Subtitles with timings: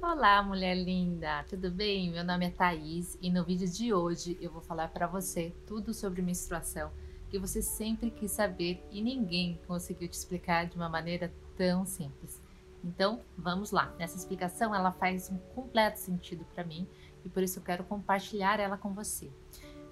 [0.00, 2.12] Olá, mulher linda, tudo bem?
[2.12, 5.92] Meu nome é Thaís e no vídeo de hoje eu vou falar para você tudo
[5.92, 6.92] sobre menstruação
[7.28, 12.40] que você sempre quis saber e ninguém conseguiu te explicar de uma maneira tão simples.
[12.82, 13.92] Então, vamos lá.
[13.98, 16.86] Nessa explicação ela faz um completo sentido para mim
[17.24, 19.28] e por isso eu quero compartilhar ela com você.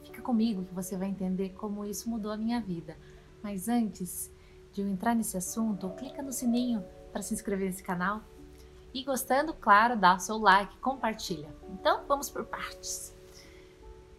[0.04, 2.96] Fica comigo que você vai entender como isso mudou a minha vida.
[3.42, 4.32] Mas antes
[4.72, 8.22] de eu entrar nesse assunto, clica no sininho para se inscrever nesse canal
[8.96, 11.54] e gostando, claro, dá o seu like, compartilha.
[11.68, 13.14] Então, vamos por partes.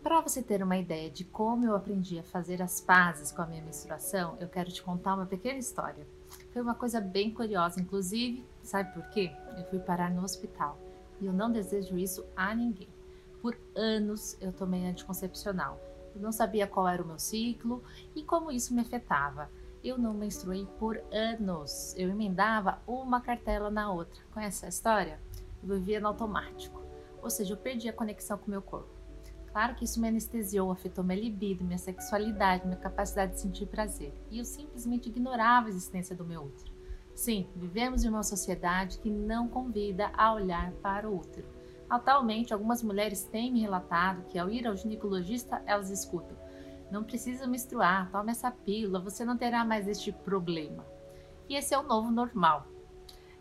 [0.04, 3.48] Para você ter uma ideia de como eu aprendi a fazer as pazes com a
[3.48, 6.06] minha menstruação, eu quero te contar uma pequena história.
[6.54, 9.32] Foi uma coisa bem curiosa, inclusive, sabe por quê?
[9.58, 10.78] Eu fui parar no hospital
[11.20, 12.90] e eu não desejo isso a ninguém.
[13.42, 15.82] Por anos eu tomei anticoncepcional.
[16.14, 17.84] Eu não sabia qual era o meu ciclo
[18.16, 19.50] e como isso me afetava
[19.84, 21.94] eu não menstruei por anos.
[21.98, 24.22] Eu emendava uma cartela na outra.
[24.32, 25.20] Conhece essa história?
[25.62, 26.82] Eu vivia no automático.
[27.22, 28.90] Ou seja, eu perdi a conexão com o meu corpo.
[29.52, 34.14] Claro que isso me anestesiou, afetou minha libido, minha sexualidade, minha capacidade de sentir prazer.
[34.30, 36.72] E eu simplesmente ignorava a existência do meu útero.
[37.16, 41.48] Sim, vivemos em uma sociedade que não convida a olhar para o útero.
[41.90, 46.37] Atualmente, algumas mulheres têm me relatado que ao ir ao ginecologista, elas escutam
[46.92, 50.86] não precisa menstruar, tome essa pílula, você não terá mais este problema.
[51.50, 52.68] E esse é o novo normal.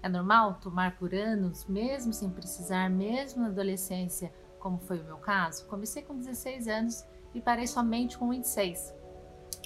[0.02, 5.16] É normal tomar por anos, mesmo sem precisar, mesmo na adolescência, como foi o meu
[5.16, 5.66] caso?
[5.66, 8.94] Comecei com 16 anos e parei somente com 26.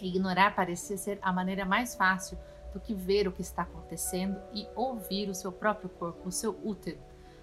[0.02, 2.38] Ignorar parecia ser a maneira mais fácil
[2.72, 6.58] do que ver o que está acontecendo e ouvir o seu próprio corpo, o seu
[6.64, 6.98] útero.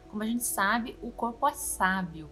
[0.10, 2.30] Como a gente sabe, o corpo é sábio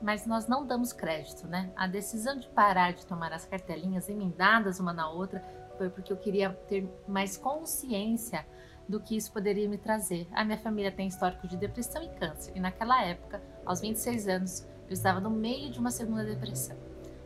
[0.00, 1.72] mas nós não damos crédito, né?
[1.76, 5.42] A decisão de parar de tomar as cartelinhas emendadas uma na outra
[5.76, 8.46] foi porque eu queria ter mais consciência
[8.88, 10.26] do que isso poderia me trazer.
[10.32, 14.66] A minha família tem histórico de depressão e câncer, e naquela época, aos 26 anos,
[14.88, 16.76] eu estava no meio de uma segunda depressão.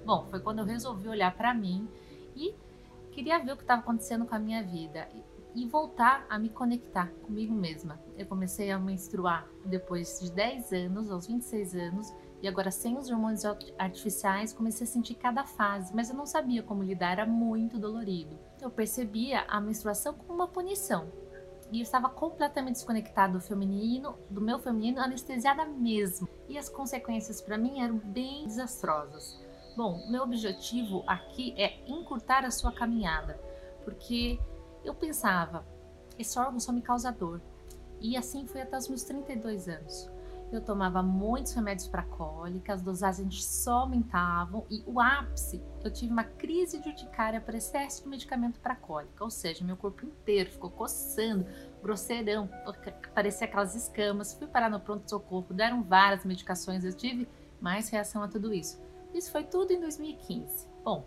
[0.04, 1.89] Bom, foi quando eu resolvi olhar para mim
[2.34, 2.54] e
[3.12, 5.09] queria ver o que estava acontecendo com a minha vida
[5.54, 8.00] e voltar a me conectar comigo mesma.
[8.16, 13.08] Eu comecei a menstruar depois de 10 anos, aos 26 anos, e agora, sem os
[13.08, 13.44] hormônios
[13.78, 18.36] artificiais, comecei a sentir cada fase, mas eu não sabia como lidar, era muito dolorido.
[18.60, 21.06] Eu percebia a menstruação como uma punição.
[21.70, 26.28] E eu estava completamente desconectada do feminino, do meu feminino, anestesiada mesmo.
[26.48, 29.41] E as consequências para mim eram bem desastrosas.
[29.76, 33.41] Bom, meu objetivo aqui é encurtar a sua caminhada,
[33.84, 34.41] porque
[34.84, 35.64] eu pensava,
[36.19, 37.41] esse órgão só me causa dor.
[38.00, 40.12] E assim foi até os meus 32 anos
[40.55, 46.13] eu tomava muitos remédios para cólica, as dosagens só aumentavam e o ápice, eu tive
[46.13, 50.51] uma crise de urticária por excesso de medicamento para cólica, ou seja, meu corpo inteiro
[50.51, 51.47] ficou coçando,
[51.83, 52.49] grosseirão,
[53.15, 57.29] parecia aquelas escamas, fui parar no pronto-socorro, deram várias medicações, eu tive
[57.61, 58.81] mais reação a tudo isso.
[59.15, 60.69] Isso foi tudo em 2015.
[60.84, 61.07] Bom,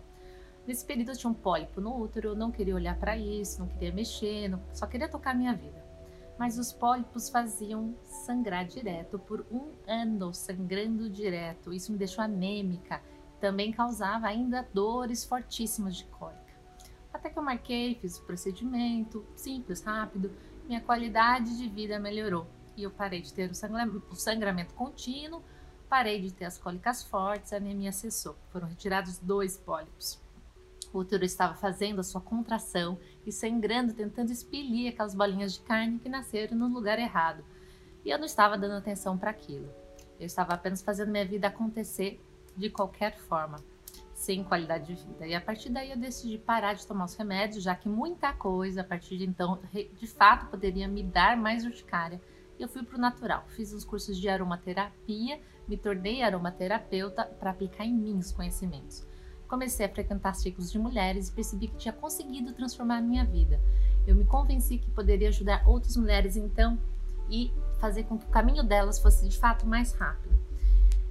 [0.66, 3.68] nesse período eu tinha um pólipo no útero, eu não queria olhar para isso, não
[3.68, 5.85] queria mexer, não, só queria tocar minha vida
[6.38, 11.72] mas os pólipos faziam sangrar direto por um ano, sangrando direto.
[11.72, 13.02] Isso me deixou anêmica,
[13.40, 16.54] também causava ainda dores fortíssimas de cólica.
[17.12, 20.30] Até que eu marquei, fiz o procedimento, simples, rápido,
[20.66, 25.42] minha qualidade de vida melhorou e eu parei de ter o sangramento contínuo,
[25.88, 28.36] parei de ter as cólicas fortes, a anemia cessou.
[28.50, 30.20] Foram retirados dois pólipos.
[30.96, 35.98] O útero estava fazendo a sua contração e sangrando, tentando expelir aquelas bolinhas de carne
[35.98, 37.44] que nasceram no lugar errado.
[38.02, 39.68] E eu não estava dando atenção para aquilo.
[40.18, 42.18] Eu estava apenas fazendo minha vida acontecer
[42.56, 43.58] de qualquer forma,
[44.14, 45.26] sem qualidade de vida.
[45.26, 48.80] E a partir daí eu decidi parar de tomar os remédios, já que muita coisa
[48.80, 52.22] a partir de então de fato poderia me dar mais urticária.
[52.58, 53.44] Eu fui para o natural.
[53.48, 59.05] Fiz uns cursos de aromaterapia, me tornei aromaterapeuta para aplicar em mim os conhecimentos.
[59.48, 63.60] Comecei a frequentar ciclos de mulheres e percebi que tinha conseguido transformar a minha vida.
[64.06, 66.78] Eu me convenci que poderia ajudar outras mulheres então
[67.28, 70.36] e fazer com que o caminho delas fosse de fato mais rápido.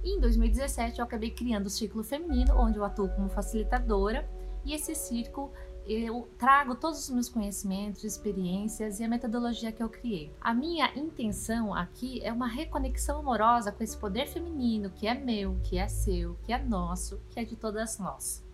[0.02, 4.28] E em 2017 eu acabei criando o Círculo Feminino, onde eu atuo como facilitadora,
[4.64, 5.50] e esse círculo
[5.86, 10.32] eu trago todos os meus conhecimentos, experiências e a metodologia que eu criei.
[10.40, 15.56] A minha intenção aqui é uma reconexão amorosa com esse poder feminino que é meu,
[15.62, 18.44] que é seu, que é nosso, que é de todas nós.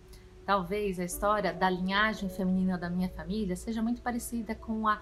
[0.45, 5.01] Talvez a história da linhagem feminina da minha família seja muito parecida com a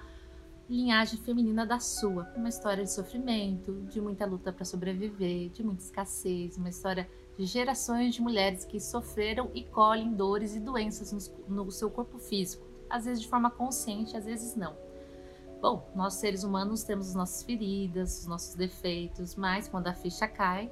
[0.69, 2.31] linhagem feminina da sua.
[2.35, 7.09] Uma história de sofrimento, de muita luta para sobreviver, de muita escassez, uma história
[7.45, 11.11] gerações de mulheres que sofreram e colhem dores e doenças
[11.47, 14.75] no, no seu corpo físico, às vezes de forma consciente, às vezes não.
[15.61, 20.27] Bom, nós seres humanos temos as nossas feridas, os nossos defeitos, mas quando a ficha
[20.27, 20.71] cai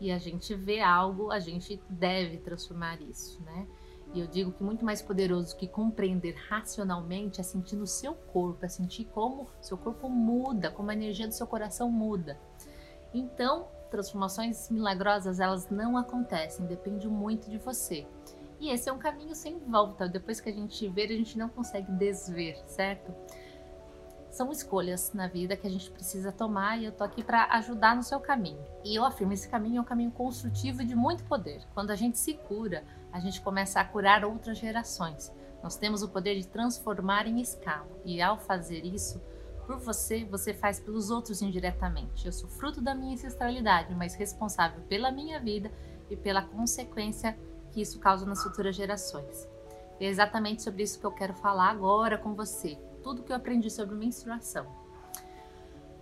[0.00, 3.66] e a gente vê algo, a gente deve transformar isso, né?
[4.14, 8.64] E eu digo que muito mais poderoso que compreender racionalmente é sentir no seu corpo,
[8.64, 12.38] é sentir como seu corpo muda, como a energia do seu coração muda.
[13.12, 18.06] Então, transformações milagrosas, elas não acontecem, depende muito de você.
[18.60, 20.08] E esse é um caminho sem volta.
[20.08, 23.14] Depois que a gente vê, a gente não consegue desver, certo?
[24.30, 27.96] São escolhas na vida que a gente precisa tomar e eu tô aqui para ajudar
[27.96, 28.62] no seu caminho.
[28.84, 31.62] E eu afirmo, esse caminho é um caminho construtivo de muito poder.
[31.72, 35.32] Quando a gente se cura, a gente começa a curar outras gerações.
[35.62, 37.88] Nós temos o poder de transformar em escala.
[38.04, 39.20] E ao fazer isso,
[39.68, 42.24] por você, você faz pelos outros indiretamente.
[42.24, 45.70] Eu sou fruto da minha ancestralidade, mas responsável pela minha vida
[46.08, 47.38] e pela consequência
[47.70, 49.46] que isso causa nas futuras gerações.
[50.00, 52.78] E é exatamente sobre isso que eu quero falar agora com você.
[53.02, 54.66] Tudo que eu aprendi sobre menstruação.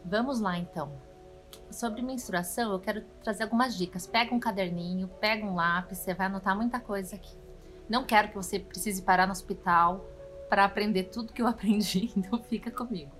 [0.04, 0.92] Vamos lá então.
[1.68, 4.06] Sobre menstruação, eu quero trazer algumas dicas.
[4.06, 7.36] Pega um caderninho, pega um lápis, você vai anotar muita coisa aqui.
[7.88, 10.04] Não quero que você precise parar no hospital
[10.48, 13.12] para aprender tudo que eu aprendi, então fica comigo.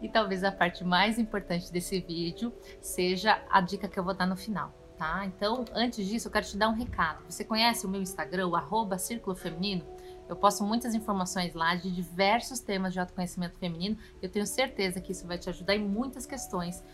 [0.00, 4.26] E talvez a parte mais importante desse vídeo seja a dica que eu vou dar
[4.26, 5.26] no final tá?
[5.26, 7.24] Então, antes disso, eu quero te dar um recado.
[7.28, 9.84] Você conhece o meu Instagram, o Círculo Feminino?
[10.28, 13.98] Eu posto muitas informações lá de diversos temas de autoconhecimento feminino.
[14.22, 16.84] Eu tenho certeza que isso vai te ajudar em muitas questões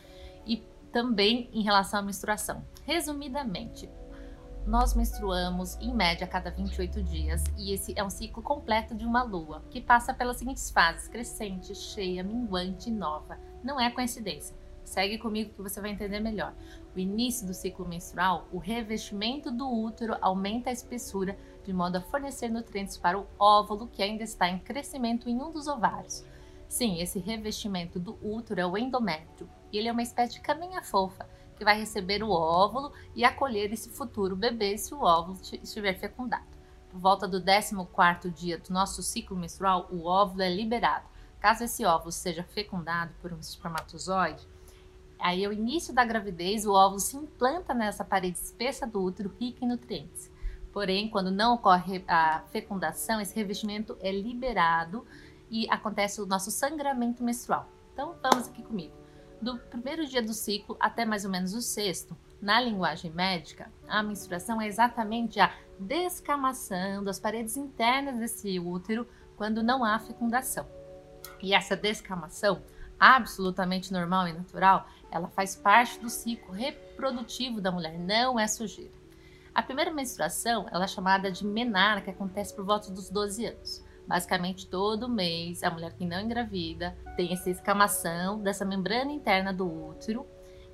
[0.46, 2.64] e também em relação à menstruação.
[2.84, 3.90] Resumidamente,
[4.66, 9.04] nós menstruamos em média a cada 28 dias e esse é um ciclo completo de
[9.04, 13.38] uma lua que passa pelas seguintes fases: crescente, cheia, minguante e nova.
[13.62, 14.56] Não é coincidência.
[14.84, 16.54] Segue comigo que você vai entender melhor.
[16.96, 22.00] O início do ciclo menstrual, o revestimento do útero aumenta a espessura de modo a
[22.00, 26.24] fornecer nutrientes para o óvulo que ainda está em crescimento em um dos ovários.
[26.68, 30.82] Sim, esse revestimento do útero é o endométrio, e ele é uma espécie de caminha
[30.82, 31.26] fofa
[31.58, 36.46] que vai receber o óvulo e acolher esse futuro bebê se o óvulo estiver fecundado.
[36.90, 41.06] Por volta do 14º dia do nosso ciclo menstrual, o óvulo é liberado.
[41.40, 44.46] Caso esse óvulo seja fecundado por um espermatozoide,
[45.18, 49.64] Aí, ao início da gravidez, o óvulo se implanta nessa parede espessa do útero, rica
[49.64, 50.30] em nutrientes.
[50.72, 55.04] Porém, quando não ocorre a fecundação, esse revestimento é liberado
[55.50, 57.68] e acontece o nosso sangramento menstrual.
[57.92, 58.97] Então, vamos aqui comigo.
[59.40, 64.02] Do primeiro dia do ciclo até mais ou menos o sexto, na linguagem médica, a
[64.02, 69.06] menstruação é exatamente a descamação das paredes internas desse útero
[69.36, 70.66] quando não há fecundação.
[71.40, 72.62] E essa descamação,
[72.98, 78.92] absolutamente normal e natural, ela faz parte do ciclo reprodutivo da mulher, não é sujeira.
[79.54, 83.84] A primeira menstruação ela é chamada de menarca, que acontece por volta dos 12 anos.
[84.08, 89.70] Basicamente, todo mês, a mulher que não engravida tem essa escamação dessa membrana interna do
[89.70, 90.26] útero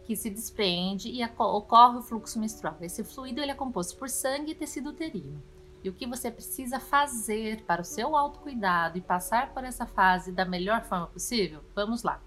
[0.04, 2.76] que se desprende e ocorre o fluxo menstrual.
[2.80, 5.42] Esse fluido ele é composto por sangue e tecido uterino.
[5.82, 10.30] E o que você precisa fazer para o seu autocuidado e passar por essa fase
[10.30, 11.60] da melhor forma possível?
[11.74, 12.22] Vamos lá.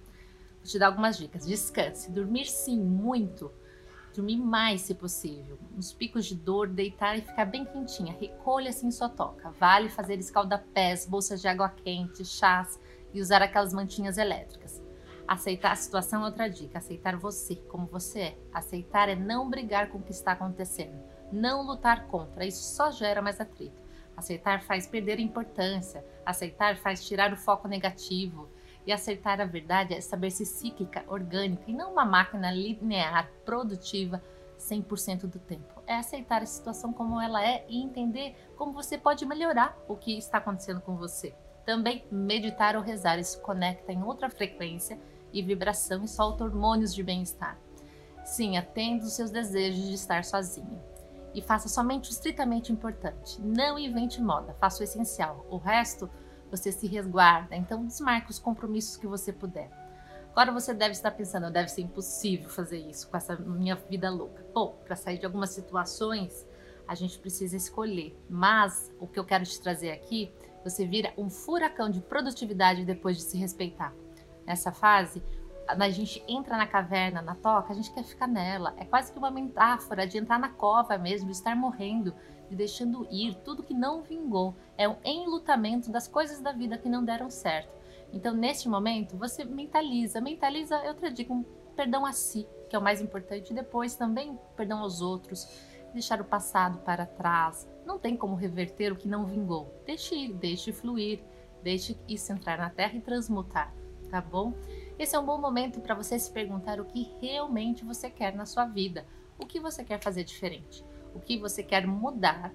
[0.58, 1.46] Vou te dar algumas dicas.
[1.46, 2.12] Descanse.
[2.12, 3.50] Dormir sim, muito.
[4.18, 5.60] Dormir mais se possível.
[5.76, 8.18] Nos picos de dor, deitar e ficar bem quentinha.
[8.20, 9.52] Recolha-se em sua toca.
[9.60, 12.80] Vale fazer escalda-pés, bolsas de água quente, chás
[13.14, 14.82] e usar aquelas mantinhas elétricas.
[15.28, 16.80] Aceitar a situação é outra dica.
[16.80, 18.38] Aceitar você como você é.
[18.52, 21.00] Aceitar é não brigar com o que está acontecendo.
[21.32, 22.44] Não lutar contra.
[22.44, 23.84] Isso só gera mais atrito.
[24.16, 26.04] Aceitar faz perder importância.
[26.26, 28.50] Aceitar faz tirar o foco negativo.
[28.88, 34.24] E aceitar a verdade é saber-se cíclica, orgânica e não uma máquina linear, produtiva
[34.58, 35.84] 100% do tempo.
[35.86, 40.18] É aceitar a situação como ela é e entender como você pode melhorar o que
[40.18, 41.36] está acontecendo com você.
[41.66, 44.98] Também meditar ou rezar, isso conecta em outra frequência
[45.34, 47.60] e vibração e solta hormônios de bem-estar.
[48.24, 50.82] Sim, atenda os seus desejos de estar sozinha.
[51.34, 53.42] E faça somente o estritamente importante.
[53.42, 55.46] Não invente moda, faça o essencial.
[55.50, 56.10] O resto
[56.50, 57.56] você se resguarda.
[57.56, 59.70] Então, desmarque os compromissos que você puder.
[60.32, 64.46] Agora você deve estar pensando, deve ser impossível fazer isso com essa minha vida louca.
[64.54, 66.46] Bom, para sair de algumas situações,
[66.88, 68.16] a gente precisa escolher.
[68.30, 70.32] Mas o que eu quero te trazer aqui,
[70.64, 73.94] você vira um furacão de produtividade depois de se respeitar.
[74.46, 75.24] Nessa fase,
[75.68, 78.74] a gente entra na caverna, na toca, a gente quer ficar nela.
[78.78, 82.14] É quase que uma metáfora de entrar na cova mesmo, estar morrendo
[82.50, 84.56] de deixando ir tudo que não vingou.
[84.78, 87.78] É um enlutamento das coisas da vida que não deram certo.
[88.14, 90.22] Então, neste momento, você mentaliza.
[90.22, 91.44] Mentaliza, é outra dica, um
[91.76, 93.52] perdão a si, que é o mais importante.
[93.52, 95.48] E depois também perdão aos outros.
[95.94, 97.68] Deixar o passado para trás.
[97.86, 99.74] Não tem como reverter o que não vingou.
[99.86, 101.22] Deixe ir, deixe fluir.
[101.64, 103.74] Deixe isso entrar na terra e transmutar.
[104.10, 104.54] tá bom?
[104.98, 108.46] Esse é um bom momento para você se perguntar o que realmente você quer na
[108.46, 109.06] sua vida,
[109.38, 110.84] o que você quer fazer diferente,
[111.14, 112.54] o que você quer mudar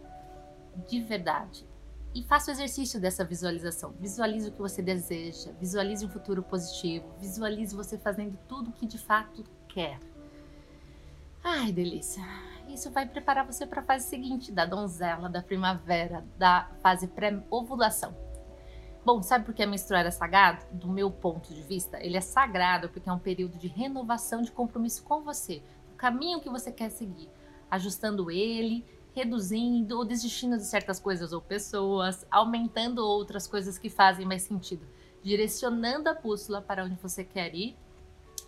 [0.89, 1.67] de verdade.
[2.15, 3.95] E faça o exercício dessa visualização.
[3.99, 8.87] Visualize o que você deseja, visualize um futuro positivo, visualize você fazendo tudo o que
[8.87, 9.99] de fato quer.
[11.43, 12.23] Ai, delícia!
[12.69, 18.15] Isso vai preparar você para a fase seguinte da donzela, da primavera, da fase pré-ovulação.
[19.05, 20.65] Bom, sabe por que menstruar é sagrado?
[20.71, 24.53] Do meu ponto de vista, ele é sagrado porque é um período de renovação de
[24.53, 25.61] compromisso com você,
[25.93, 27.29] o caminho que você quer seguir,
[27.73, 34.27] ajustando ele reduzindo ou desistindo de certas coisas ou pessoas, aumentando outras coisas que fazem
[34.27, 34.87] mais sentido,
[35.23, 37.77] direcionando a bússola para onde você quer ir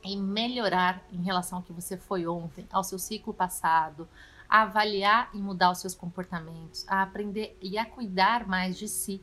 [0.03, 4.09] e melhorar em relação ao que você foi ontem, ao seu ciclo passado,
[4.49, 9.21] a avaliar e mudar os seus comportamentos, a aprender e a cuidar mais de si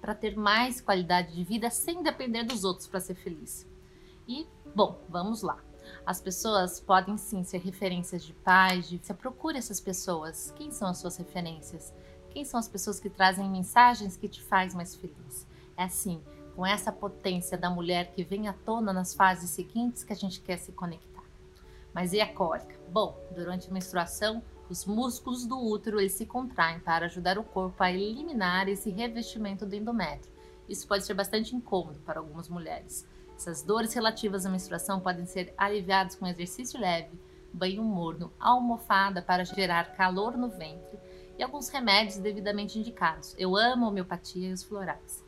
[0.00, 3.66] para ter mais qualidade de vida sem depender dos outros para ser feliz.
[4.26, 5.65] E, bom, vamos lá.
[6.04, 8.98] As pessoas podem sim ser referências de pais, de...
[8.98, 10.52] você procure essas pessoas.
[10.56, 11.92] Quem são as suas referências?
[12.30, 15.46] Quem são as pessoas que trazem mensagens que te faz mais feliz?
[15.76, 16.22] É assim,
[16.54, 20.40] com essa potência da mulher que vem à tona nas fases seguintes que a gente
[20.40, 21.22] quer se conectar.
[21.92, 22.74] Mas e a cólica?
[22.90, 27.82] Bom, durante a menstruação, os músculos do útero eles se contraem para ajudar o corpo
[27.82, 30.32] a eliminar esse revestimento do endométrio.
[30.68, 33.06] Isso pode ser bastante incômodo para algumas mulheres.
[33.36, 37.20] Essas dores relativas à menstruação podem ser aliviadas com exercício leve,
[37.52, 40.98] banho morno, almofada para gerar calor no ventre
[41.38, 43.34] e alguns remédios devidamente indicados.
[43.38, 45.22] Eu amo a homeopatia e os florais.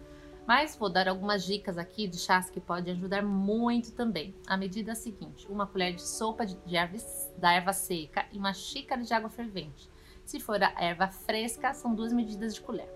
[0.47, 4.35] Mas vou dar algumas dicas aqui de chás que podem ajudar muito também.
[4.47, 6.97] A medida é a seguinte: uma colher de sopa de erva,
[7.37, 9.91] da erva seca e uma xícara de água fervente.
[10.25, 12.88] Se for a erva fresca, são duas medidas de colher.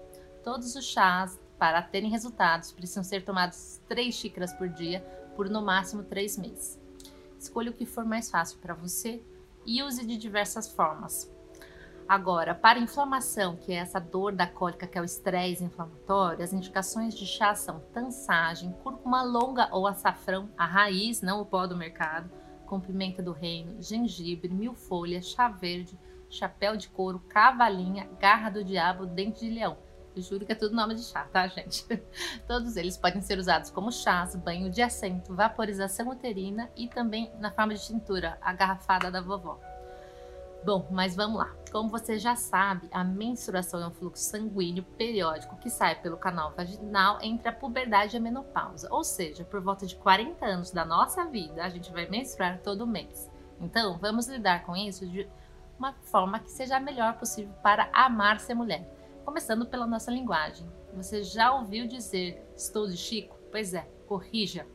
[0.42, 5.00] Todos os chás para terem resultados, precisam ser tomados 3 xícaras por dia
[5.36, 6.76] por no máximo 3 meses.
[7.38, 9.22] Escolha o que for mais fácil para você
[9.64, 11.32] e use de diversas formas.
[12.08, 16.52] Agora, para inflamação, que é essa dor da cólica, que é o estresse inflamatório, as
[16.52, 21.76] indicações de chá são tansagem, cúrcuma longa ou açafrão, a raiz, não o pó do
[21.76, 22.28] mercado,
[22.66, 25.96] com pimenta do reino, gengibre, mil folhas, chá verde,
[26.28, 29.78] chapéu de couro, cavalinha, garra do diabo, dente de leão.
[30.16, 31.86] Juro que é tudo nome de chá, tá, gente?
[32.46, 37.50] Todos eles podem ser usados como chás, banho de assento, vaporização uterina e também na
[37.50, 39.58] forma de tintura, a garrafada da vovó.
[40.64, 41.50] Bom, mas vamos lá.
[41.72, 46.52] Como você já sabe, a menstruação é um fluxo sanguíneo periódico que sai pelo canal
[46.56, 48.86] vaginal entre a puberdade e a menopausa.
[48.92, 52.86] Ou seja, por volta de 40 anos da nossa vida, a gente vai menstruar todo
[52.86, 53.28] mês.
[53.60, 55.28] Então, vamos lidar com isso de
[55.76, 59.01] uma forma que seja a melhor possível para amar ser mulher.
[59.24, 60.68] Começando pela nossa linguagem.
[60.94, 63.38] Você já ouviu dizer estou de Chico?
[63.52, 64.66] Pois é, corrija.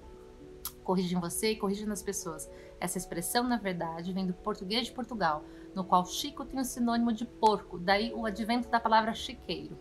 [0.85, 2.49] Corrija em você e corrija nas pessoas.
[2.79, 5.43] Essa expressão, na verdade, vem do português de Portugal,
[5.75, 9.77] no qual Chico tem o sinônimo de porco, daí o advento da palavra chiqueiro.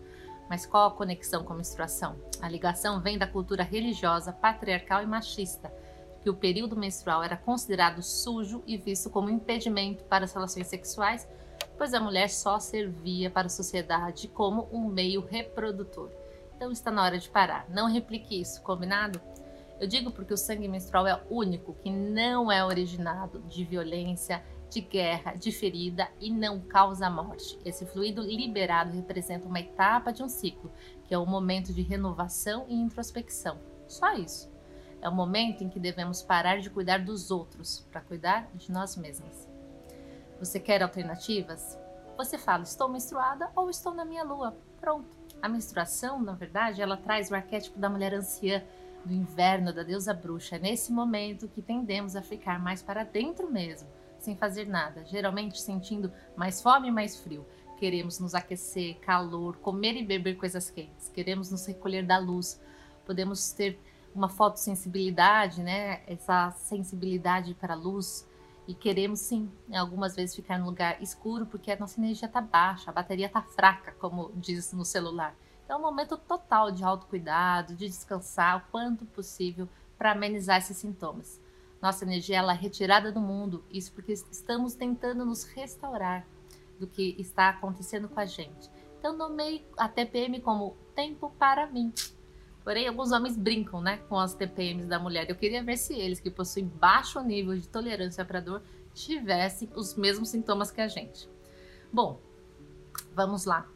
[0.50, 2.16] Mas qual a conexão com a menstruação?
[2.42, 5.72] A ligação vem da cultura religiosa, patriarcal e machista,
[6.20, 11.26] que o período menstrual era considerado sujo e visto como impedimento para as relações sexuais
[11.76, 16.10] pois a mulher só servia para a sociedade como um meio reprodutor.
[16.56, 17.66] Então está na hora de parar.
[17.68, 19.20] Não replique isso, combinado?
[19.78, 24.80] Eu digo porque o sangue menstrual é único, que não é originado de violência, de
[24.80, 27.58] guerra, de ferida e não causa morte.
[27.64, 30.72] Esse fluido liberado representa uma etapa de um ciclo,
[31.04, 33.58] que é o um momento de renovação e introspecção.
[33.86, 34.50] Só isso.
[35.00, 38.96] É o momento em que devemos parar de cuidar dos outros para cuidar de nós
[38.96, 39.45] mesmas.
[40.38, 41.78] Você quer alternativas?
[42.16, 44.56] Você fala, estou menstruada ou estou na minha lua.
[44.80, 45.16] Pronto.
[45.40, 48.62] A menstruação, na verdade, ela traz o arquétipo da mulher anciã,
[49.04, 50.56] do inverno, da deusa bruxa.
[50.56, 53.88] É nesse momento que tendemos a ficar mais para dentro mesmo,
[54.18, 57.46] sem fazer nada, geralmente sentindo mais fome e mais frio.
[57.78, 61.08] Queremos nos aquecer, calor, comer e beber coisas quentes.
[61.10, 62.60] Queremos nos recolher da luz.
[63.04, 63.78] Podemos ter
[64.14, 66.02] uma fotossensibilidade, né?
[66.06, 68.26] Essa sensibilidade para a luz
[68.66, 72.90] e queremos sim, algumas vezes ficar num lugar escuro porque a nossa energia está baixa,
[72.90, 75.36] a bateria está fraca, como diz no celular.
[75.64, 80.76] Então é um momento total de autocuidado, de descansar o quanto possível para amenizar esses
[80.76, 81.40] sintomas.
[81.80, 86.26] Nossa energia ela é retirada do mundo, isso porque estamos tentando nos restaurar
[86.78, 88.70] do que está acontecendo com a gente.
[88.98, 91.92] Então nomeei a TPM como tempo para mim.
[92.66, 95.30] Porém, alguns homens brincam né, com as TPMs da mulher.
[95.30, 98.60] Eu queria ver se eles, que possuem baixo nível de tolerância para dor,
[98.92, 101.28] tivessem os mesmos sintomas que a gente.
[101.92, 102.18] Bom,
[103.14, 103.68] vamos lá.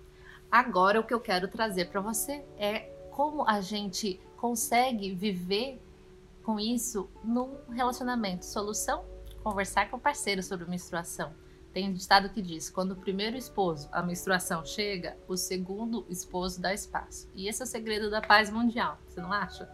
[0.50, 2.80] Agora, o que eu quero trazer para você é
[3.12, 5.80] como a gente consegue viver
[6.42, 8.44] com isso num relacionamento?
[8.44, 9.04] Solução?
[9.44, 11.32] Conversar com o parceiro sobre menstruação.
[11.72, 16.60] Tem um ditado que diz: quando o primeiro esposo, a menstruação chega, o segundo esposo
[16.60, 17.28] dá espaço.
[17.34, 19.68] E esse é o segredo da paz mundial, você não acha?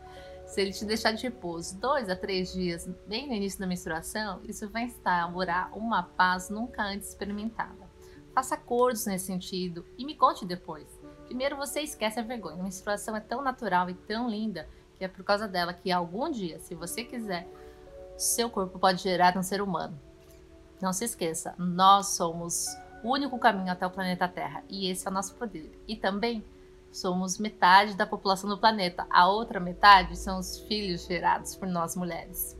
[0.46, 4.40] Se ele te deixar de repouso dois a três dias, bem no início da menstruação,
[4.44, 7.86] isso vai instaurar uma paz nunca antes experimentada.
[8.32, 10.86] Faça acordos nesse sentido e me conte depois.
[11.24, 12.60] Primeiro você esquece a vergonha.
[12.60, 16.30] A menstruação é tão natural e tão linda que é por causa dela que algum
[16.30, 17.48] dia, se você quiser,
[18.16, 19.98] seu corpo pode gerar um ser humano.
[20.80, 22.66] Não se esqueça, nós somos
[23.02, 25.72] o único caminho até o planeta Terra e esse é o nosso poder.
[25.88, 26.44] E também
[26.92, 31.96] somos metade da população do planeta, a outra metade são os filhos gerados por nós
[31.96, 32.56] mulheres.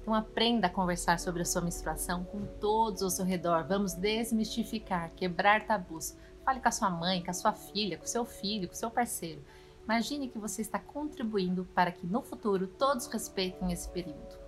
[0.00, 3.64] Então aprenda a conversar sobre a sua menstruação com todos ao seu redor.
[3.66, 6.16] Vamos desmistificar, quebrar tabus.
[6.44, 8.76] Fale com a sua mãe, com a sua filha, com o seu filho, com o
[8.76, 9.42] seu parceiro.
[9.84, 14.45] Imagine que você está contribuindo para que no futuro todos respeitem esse período.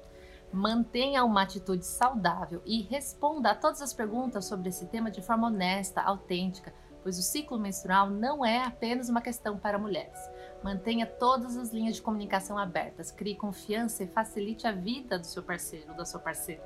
[0.52, 5.48] Mantenha uma atitude saudável e responda a todas as perguntas sobre esse tema de forma
[5.48, 10.18] honesta, autêntica, pois o ciclo menstrual não é apenas uma questão para mulheres.
[10.62, 15.42] Mantenha todas as linhas de comunicação abertas, crie confiança e facilite a vida do seu
[15.42, 16.62] parceiro, da sua parceira.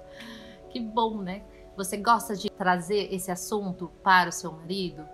[0.70, 1.44] Que bom, né?
[1.76, 5.06] Você gosta de trazer esse assunto para o seu marido?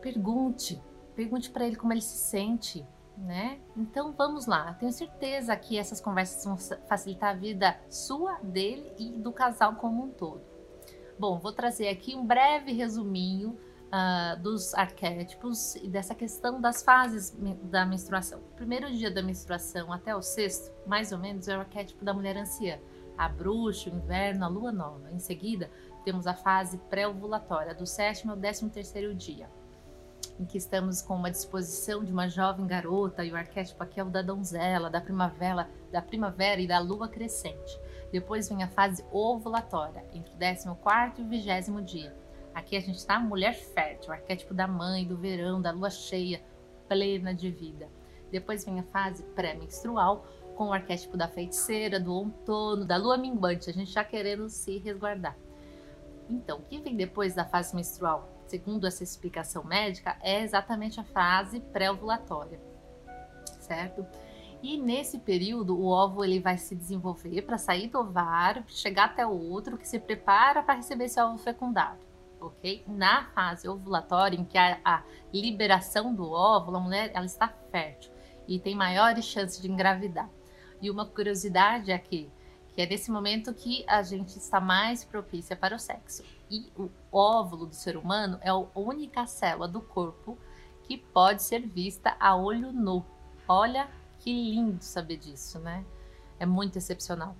[0.00, 0.80] Pergunte,
[1.18, 2.86] Pergunte para ele como ele se sente,
[3.24, 3.58] né?
[3.76, 4.74] Então vamos lá.
[4.74, 6.56] Tenho certeza que essas conversas vão
[6.88, 10.42] facilitar a vida sua, dele e do casal como um todo.
[11.18, 13.58] Bom, vou trazer aqui um breve resuminho
[13.88, 18.38] uh, dos arquétipos e dessa questão das fases da menstruação.
[18.38, 22.14] O primeiro dia da menstruação até o sexto, mais ou menos, é o arquétipo da
[22.14, 22.78] mulher anciã.
[23.16, 25.10] A bruxa, o inverno, a lua nova.
[25.10, 25.68] Em seguida,
[26.04, 29.50] temos a fase pré-ovulatória, do sétimo ao décimo terceiro dia
[30.38, 34.04] em que estamos com uma disposição de uma jovem garota e o arquétipo aqui é
[34.04, 37.78] o da donzela, da primavera, da primavera e da lua crescente.
[38.10, 42.16] Depois vem a fase ovulatória, entre o 14 e o 20 dia.
[42.54, 46.42] Aqui a gente está mulher fértil, o arquétipo da mãe, do verão, da lua cheia,
[46.88, 47.88] plena de vida.
[48.30, 53.70] Depois vem a fase pré-menstrual, com o arquétipo da feiticeira, do outono, da lua minguante,
[53.70, 55.36] a gente já querendo se resguardar.
[56.28, 58.37] Então, o que vem depois da fase menstrual?
[58.48, 62.60] Segundo essa explicação médica, é exatamente a fase pré-ovulatória,
[63.60, 64.06] certo?
[64.62, 69.24] E nesse período, o óvulo ele vai se desenvolver para sair do ovário, chegar até
[69.24, 71.98] o outro que se prepara para receber esse óvulo fecundado,
[72.40, 72.82] ok?
[72.88, 78.10] Na fase ovulatória, em que há a liberação do óvulo, a mulher ela está fértil
[78.48, 80.28] e tem maiores chances de engravidar.
[80.80, 82.30] E uma curiosidade aqui,
[82.72, 86.24] que é nesse momento que a gente está mais propícia para o sexo.
[86.50, 90.38] E o óvulo do ser humano é a única célula do corpo
[90.82, 93.04] que pode ser vista a olho nu.
[93.46, 95.84] Olha que lindo saber disso, né?
[96.38, 97.36] É muito excepcional.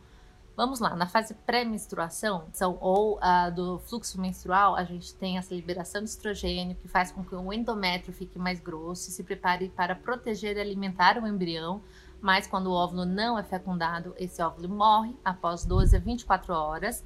[0.57, 2.49] Vamos lá, na fase pré-menstruação,
[2.81, 7.23] ou uh, do fluxo menstrual, a gente tem essa liberação de estrogênio que faz com
[7.23, 11.81] que o endométrio fique mais grosso e se prepare para proteger e alimentar o embrião
[12.21, 17.05] mas quando o óvulo não é fecundado, esse óvulo morre após 12 a 24 horas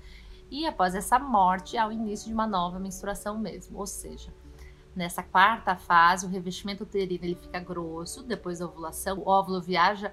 [0.53, 4.31] e após essa morte ao início de uma nova menstruação mesmo, ou seja,
[4.95, 8.23] nessa quarta fase o revestimento uterino ele fica grosso.
[8.23, 10.13] Depois da ovulação, o óvulo viaja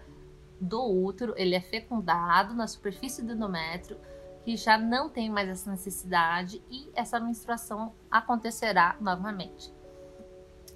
[0.57, 3.97] do útero, ele é fecundado na superfície do endométrio,
[4.45, 6.63] que já não tem mais essa necessidade.
[6.71, 9.73] E essa menstruação acontecerá novamente.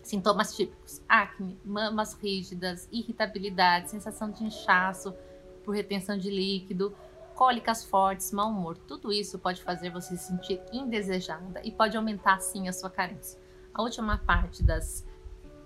[0.02, 5.16] Sintomas típicos: acne, mamas rígidas, irritabilidade, sensação de inchaço
[5.64, 6.94] por retenção de líquido,
[7.36, 8.78] cólicas fortes, mau humor.
[8.78, 13.40] Tudo isso pode fazer você se sentir indesejada e pode aumentar sim a sua carência.
[13.74, 15.06] A última parte das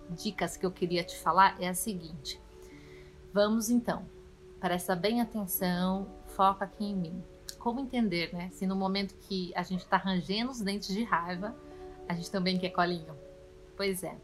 [0.10, 2.42] dicas que eu queria te falar é a seguinte:
[3.34, 4.06] vamos então,
[4.60, 7.24] presta bem atenção, foca aqui em mim.
[7.60, 8.50] Como entender, né?
[8.52, 11.56] Se no momento que a gente está rangendo os dentes de raiva,
[12.08, 13.16] a gente também quer colinho.
[13.76, 14.16] Pois é,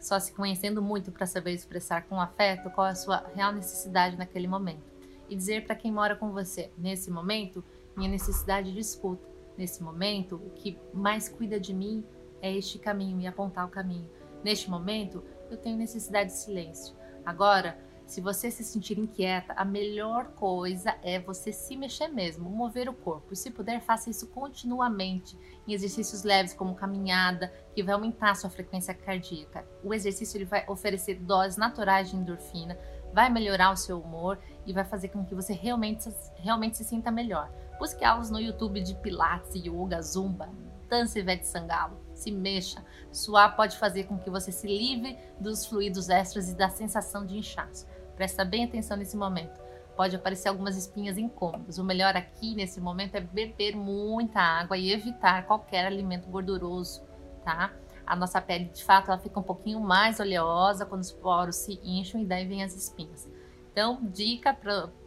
[0.00, 4.16] só se conhecendo muito para saber expressar com afeto qual é a sua real necessidade
[4.16, 4.91] naquele momento.
[5.32, 7.64] E dizer para quem mora com você, nesse momento,
[7.96, 9.26] minha necessidade de escuta.
[9.56, 12.04] Nesse momento, o que mais cuida de mim
[12.42, 14.10] é este caminho e apontar o caminho.
[14.44, 16.94] Neste momento, eu tenho necessidade de silêncio.
[17.24, 22.86] Agora, se você se sentir inquieta, a melhor coisa é você se mexer mesmo, mover
[22.86, 23.34] o corpo.
[23.34, 25.34] Se puder, faça isso continuamente,
[25.66, 29.66] em exercícios leves como caminhada, que vai aumentar sua frequência cardíaca.
[29.82, 32.78] O exercício ele vai oferecer doses naturais de endorfina,
[33.12, 37.10] vai melhorar o seu humor e vai fazer com que você realmente, realmente se sinta
[37.10, 37.50] melhor.
[37.78, 40.48] Busque aulas no YouTube de Pilates, Yoga, Zumba,
[40.88, 42.00] dança Ivete Sangalo.
[42.14, 42.84] Se mexa.
[43.10, 47.36] Suar pode fazer com que você se livre dos fluidos extras e da sensação de
[47.36, 47.86] inchaço.
[48.14, 49.60] Presta bem atenção nesse momento.
[49.96, 51.78] pode aparecer algumas espinhas incômodas.
[51.78, 57.04] O melhor aqui nesse momento é beber muita água e evitar qualquer alimento gorduroso,
[57.44, 57.72] tá?
[58.06, 61.80] A nossa pele, de fato, ela fica um pouquinho mais oleosa quando os poros se
[61.82, 63.28] incham e daí vem as espinhas.
[63.72, 64.54] Então, dica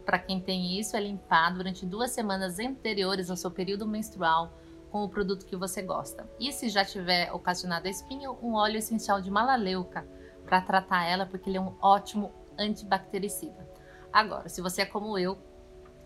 [0.06, 4.52] para quem tem isso é limpar durante duas semanas anteriores ao seu período menstrual
[4.92, 6.28] com o produto que você gosta.
[6.40, 10.08] E se já tiver ocasionado a espinha, um óleo essencial de malaleuca
[10.46, 13.68] para tratar ela, porque ele é um ótimo antibactericida.
[14.12, 15.38] Agora, se você é como eu,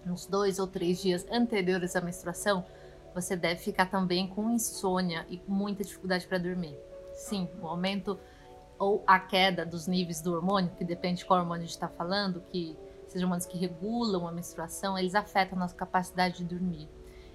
[0.05, 2.65] uns dois ou três dias anteriores à menstruação,
[3.13, 6.75] você deve ficar também com insônia e com muita dificuldade para dormir.
[7.13, 8.19] Sim, o aumento
[8.77, 11.89] ou a queda dos níveis do hormônio, que depende de qual hormônio a gente está
[11.89, 16.87] falando, que sejam hormônios que regulam a menstruação, eles afetam a nossa capacidade de dormir.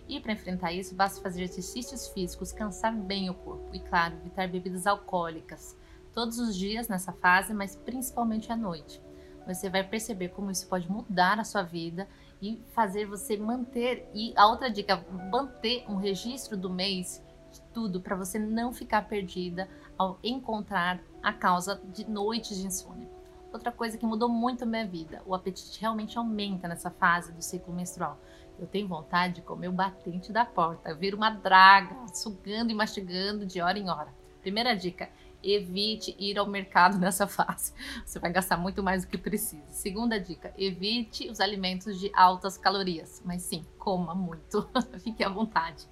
[0.08, 4.48] E para enfrentar isso, basta fazer exercícios físicos, cansar bem o corpo e, claro, evitar
[4.48, 5.76] bebidas alcoólicas
[6.12, 9.00] todos os dias nessa fase, mas principalmente à noite
[9.46, 12.08] você vai perceber como isso pode mudar a sua vida
[12.44, 14.07] e fazer você manter.
[14.12, 19.09] E a outra dica, manter um registro do mês de tudo para você não ficar
[19.09, 23.09] perdida ao encontrar a causa de noites de insônia.
[23.50, 27.40] Outra coisa que mudou muito a minha vida, o apetite realmente aumenta nessa fase do
[27.40, 28.18] ciclo menstrual.
[28.59, 32.74] Eu tenho vontade de comer o batente da porta, eu viro uma draga, sugando e
[32.74, 34.12] mastigando de hora em hora.
[34.42, 35.09] Primeira dica,
[35.44, 37.72] evite ir ao mercado nessa fase.
[38.04, 39.68] Você vai gastar muito mais do que precisa.
[39.68, 43.22] Segunda dica: evite os alimentos de altas calorias.
[43.24, 44.68] Mas sim, coma muito.
[45.02, 45.87] Fique à vontade.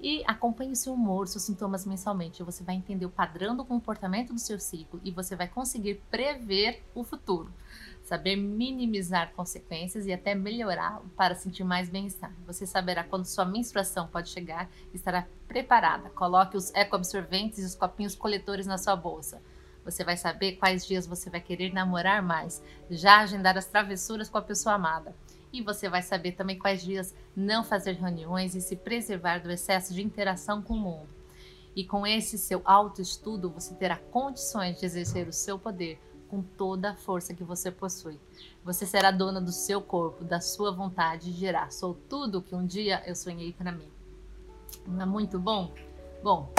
[0.00, 2.42] E acompanhe o seu humor, seus sintomas mensalmente.
[2.42, 6.82] Você vai entender o padrão do comportamento do seu ciclo e você vai conseguir prever
[6.94, 7.52] o futuro
[8.02, 12.32] saber minimizar consequências e até melhorar para sentir mais bem-estar.
[12.46, 16.10] Você saberá quando sua menstruação pode chegar e estará preparada.
[16.10, 19.40] Coloque os ecoabsorventes e os copinhos coletores na sua bolsa.
[19.84, 24.38] Você vai saber quais dias você vai querer namorar mais, já agendar as travessuras com
[24.38, 25.14] a pessoa amada.
[25.52, 29.92] E você vai saber também quais dias não fazer reuniões e se preservar do excesso
[29.92, 31.08] de interação com o mundo.
[31.74, 35.98] E com esse seu autoestudo, você terá condições de exercer o seu poder
[36.32, 38.18] com toda a força que você possui.
[38.64, 41.70] Você será dona do seu corpo, da sua vontade de gerar.
[41.70, 43.92] Sou tudo que um dia eu sonhei para mim.
[44.86, 45.74] Não é muito bom?
[46.22, 46.50] Bom,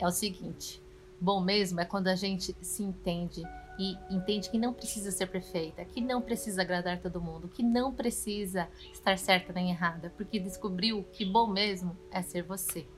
[0.00, 0.82] é o seguinte:
[1.20, 3.44] bom mesmo é quando a gente se entende
[3.78, 7.94] e entende que não precisa ser perfeita, que não precisa agradar todo mundo, que não
[7.94, 12.88] precisa estar certa nem errada, porque descobriu que bom mesmo é ser você.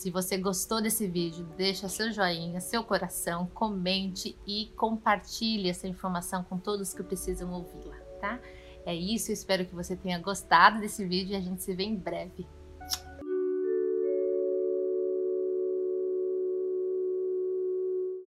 [0.00, 6.42] Se você gostou desse vídeo, deixa seu joinha, seu coração, comente e compartilhe essa informação
[6.42, 8.40] com todos que precisam ouvi-la, tá?
[8.86, 11.96] É isso, espero que você tenha gostado desse vídeo e a gente se vê em
[11.96, 12.46] breve.